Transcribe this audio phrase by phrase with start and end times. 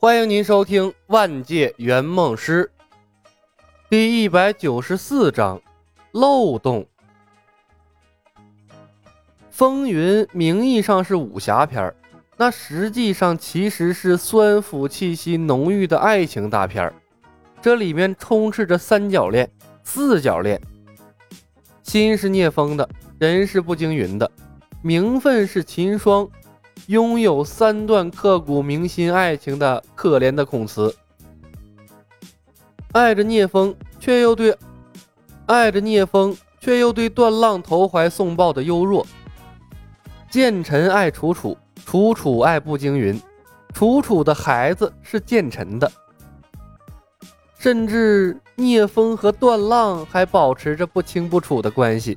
[0.00, 2.70] 欢迎您收听《万界圆梦师》
[3.90, 5.60] 第一百九十四章
[6.12, 6.86] 漏洞。
[9.50, 11.92] 风云名义上是武侠片
[12.36, 16.94] 那实际上其实是酸腐气息浓郁的爱情大片
[17.60, 19.50] 这里面充斥着三角恋、
[19.82, 20.62] 四角恋。
[21.82, 22.88] 心是聂风的，
[23.18, 24.30] 人是步惊云的，
[24.80, 26.30] 名分是秦霜。
[26.86, 30.94] 拥有三段刻骨铭心爱情的可怜的孔慈，
[32.92, 34.56] 爱着聂风，却又对
[35.46, 39.06] 爱着聂风，却又对段浪投怀送抱的幽若。
[40.30, 43.20] 剑臣爱楚楚，楚楚爱步惊云，
[43.74, 45.90] 楚楚的孩子是剑臣的。
[47.58, 52.16] 甚至聂风和段浪还保持着不清不楚的关系。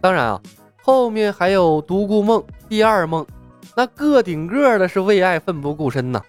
[0.00, 0.40] 当然啊，
[0.82, 3.26] 后面还有独孤梦、第二梦。
[3.76, 6.22] 那个顶个的是为爱奋不顾身呐。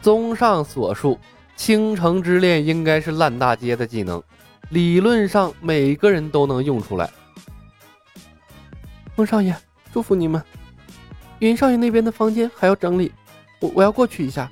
[0.00, 1.18] 综上所述，
[1.56, 4.22] 倾城之恋应该是烂大街的技能，
[4.70, 7.10] 理论上每个人都能用出来。
[9.14, 9.54] 风少爷，
[9.92, 10.42] 祝福你们。
[11.40, 13.12] 云少爷那边的房间还要整理，
[13.60, 14.50] 我我要过去一下。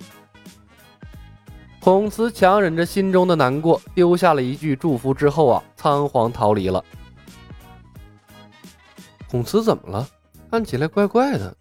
[1.81, 6.84] 孔慈强忍着心中的难过，丢下了一句祝福之后啊，仓皇逃离了。
[9.31, 10.06] 孔慈怎么了？
[10.50, 11.54] 看起来怪怪的，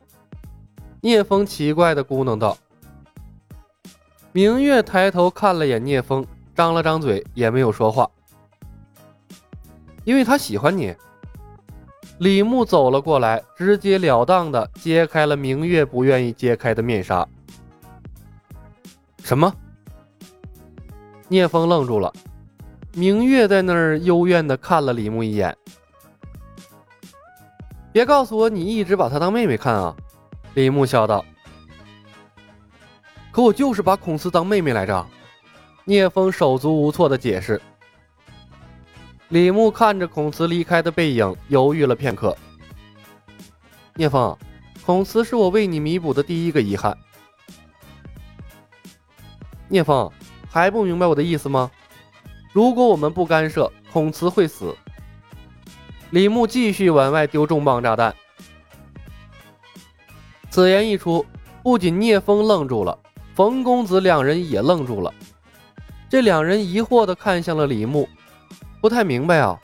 [1.01, 2.57] 聂风奇怪的咕哝道。
[4.31, 8.09] 明月抬头看了眼聂风，张了张嘴，也没有说话，
[10.05, 10.95] 因为他喜欢你。
[12.19, 17.27] 李牧走了过来，直截了当的揭开了明月不愿意揭开的面纱。
[19.21, 19.53] 什么？
[21.27, 22.13] 聂风愣住了，
[22.93, 25.55] 明月在那儿幽怨的看了李牧一眼。
[27.97, 29.95] 别告诉我你一直把她当妹妹看啊！
[30.53, 31.25] 李牧笑道。
[33.31, 35.07] 可我就是把孔慈当妹妹来着。
[35.83, 37.59] 聂风手足无措的解释。
[39.29, 42.37] 李牧看着孔慈离开的背影，犹豫了片刻。
[43.95, 44.37] 聂风，
[44.85, 46.95] 孔慈是我为你弥补的第一个遗憾。
[49.69, 50.07] 聂风，
[50.47, 51.71] 还不明白我的意思吗？
[52.53, 54.77] 如果我们不干涉，孔慈会死。
[56.11, 58.15] 李牧继续往外丢重磅炸弹。
[60.49, 61.25] 此言一出，
[61.61, 62.97] 不仅聂风愣住了，
[63.35, 65.13] 冯公子两人也愣住了。
[66.09, 68.07] 这两人疑惑地看向了李牧，
[68.79, 69.59] 不太明白啊，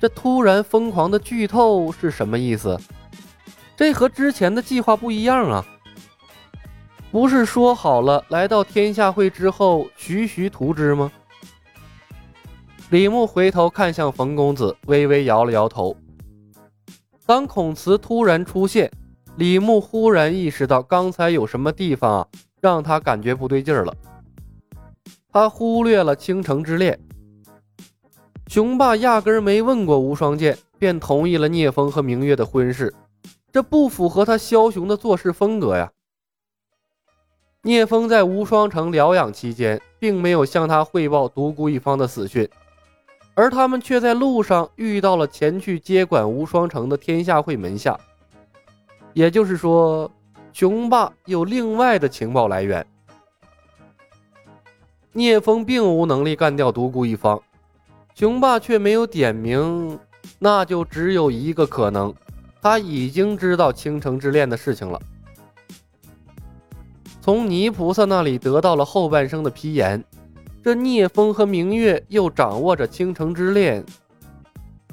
[0.00, 2.80] 这突然疯狂的剧透是什么意思？
[3.76, 5.64] 这和之前的计划不一样啊！
[7.10, 11.12] 不是说好了来到天下会之后徐徐图之吗？
[12.92, 15.96] 李牧回头看向冯公子，微微摇了摇头。
[17.24, 18.92] 当孔慈突然出现，
[19.36, 22.28] 李牧忽然意识到刚才有什么地方啊，
[22.60, 23.94] 让他感觉不对劲儿了。
[25.30, 27.00] 他忽略了倾城之恋，
[28.48, 32.92] 雄霸压根没问过无双剑，便同意了聂风和明月的婚事，
[33.50, 35.90] 这不符合他枭雄的做事风格呀。
[37.62, 42.46] 聂风在无双城疗养期间，并没有向他汇报独孤一方的死讯。
[43.34, 47.98] 而他们却在路上遇到了前去接管无双城的天下会门下，
[49.14, 50.10] 也就是说，
[50.52, 52.86] 雄霸有另外的情报来源。
[55.14, 57.40] 聂风并无能力干掉独孤一方，
[58.14, 59.98] 雄霸却没有点名，
[60.38, 62.14] 那就只有一个可能，
[62.60, 65.00] 他已经知道倾城之恋的事情了，
[67.20, 70.02] 从泥菩萨那里得到了后半生的批言。
[70.62, 73.84] 这聂风和明月又掌握着倾城之恋，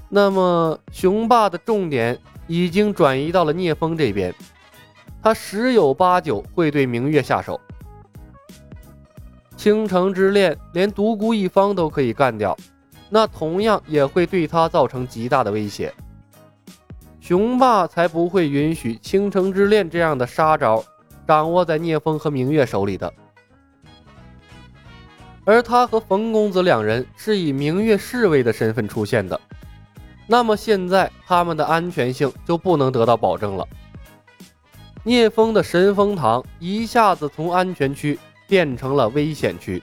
[0.10, 4.34] 那么雄霸的重点已经转移到了聂风这边，
[5.22, 7.62] 他十有八九会对明月下手。
[9.56, 12.58] 倾城之恋连独孤一方都可以干掉，
[13.08, 15.94] 那同样也会对他造成极大的威胁。
[17.20, 20.84] 雄霸才不会允许倾城之恋这样的杀招
[21.28, 23.14] 掌握在聂风和明月手里的。
[25.46, 29.40] 而他和冯公子两人是以明月侍卫的身份出现的，
[30.28, 33.68] 那么现在他们的安全性就不能得到保证了。
[35.04, 39.82] 聂风的神风堂一下子从安全区变成了危险区。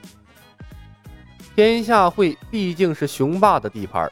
[1.55, 4.09] 天下会毕竟是雄霸的地盘，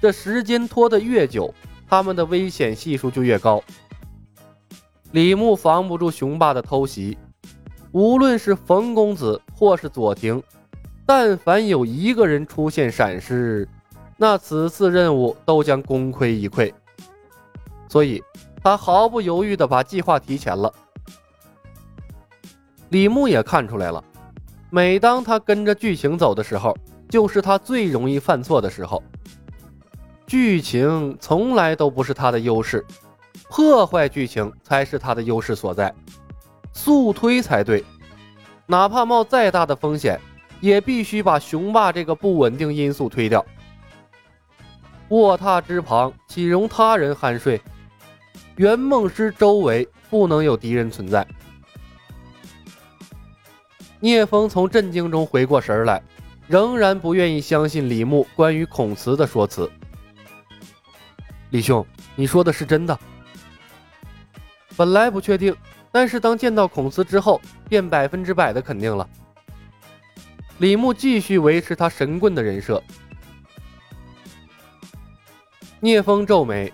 [0.00, 1.52] 这时间拖得越久，
[1.88, 3.60] 他们的危险系数就越高。
[5.10, 7.18] 李牧防不住雄霸的偷袭，
[7.90, 10.42] 无论是冯公子或是左庭。
[11.04, 13.68] 但凡有一个人出现闪失，
[14.16, 16.72] 那此次任务都将功亏一篑。
[17.88, 18.22] 所以，
[18.62, 20.72] 他毫不犹豫地把计划提前了。
[22.88, 24.02] 李牧也看出来了，
[24.70, 26.74] 每当他跟着剧情走的时候，
[27.08, 29.02] 就是他最容易犯错的时候。
[30.26, 32.86] 剧情从来都不是他的优势，
[33.48, 35.92] 破坏剧情才是他的优势所在，
[36.72, 37.84] 速推才对。
[38.70, 40.20] 哪怕冒再大的风险，
[40.60, 43.44] 也必须把雄霸这个不稳定因素推掉。
[45.08, 47.60] 卧榻之旁，岂容他人酣睡？
[48.54, 51.26] 圆梦师周围不能有敌人存在。
[53.98, 56.00] 聂风从震惊中回过神来，
[56.46, 59.68] 仍然不愿意相信李牧关于孔慈的说辞。
[61.50, 61.84] 李兄，
[62.14, 62.96] 你说的是真的？
[64.76, 65.52] 本来不确定，
[65.92, 69.08] 但是当见到孔慈之后，便百分之百的肯定了。
[70.58, 72.82] 李牧继续维持他神棍的人设。
[75.80, 76.72] 聂风皱眉，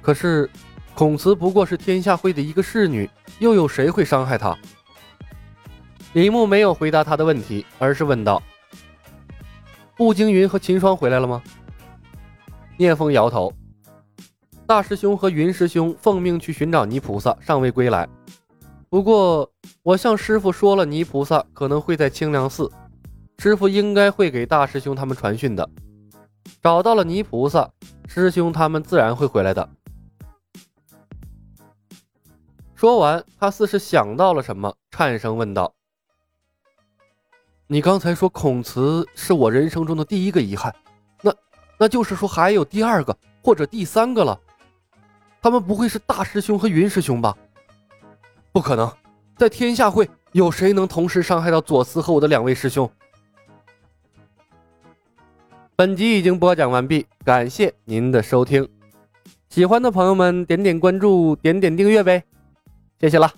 [0.00, 0.48] 可是
[0.94, 3.08] 孔慈不过是天下会的一个侍女，
[3.38, 4.56] 又有谁会伤害她？
[6.14, 8.42] 李牧没有回答他的问题，而是问道
[9.94, 11.42] ：“步惊云和秦霜回来了吗？”
[12.78, 13.52] 聂风摇头
[14.70, 18.08] ：“大师兄和云师兄奉命去寻找泥菩萨，尚未归来。
[18.88, 19.50] 不过
[19.82, 22.70] 我向师傅说了，泥菩萨可能会在清凉寺，
[23.38, 25.68] 师傅应该会给大师兄他们传讯的。
[26.62, 27.68] 找到了泥菩萨。”
[28.06, 29.68] 师兄他们自然会回来的。
[32.76, 35.74] 说完，他似是想到了什么，颤声问道
[37.66, 40.72] ：“你刚才说孔慈是我人生中的第一个遗憾，
[41.22, 41.34] 那
[41.76, 44.40] 那就是说还有第二个或者第三个了？
[45.42, 47.36] 他们不会是大师兄和云师兄吧？
[48.52, 48.90] 不可能，
[49.36, 52.90] 在天下会有谁能同时伤害到左慈和我的两位师兄？”
[55.76, 58.68] 本集已经播讲完毕，感谢您的收听。
[59.48, 62.22] 喜欢的朋友们点点关注，点点订阅呗，
[63.00, 63.32] 谢谢了。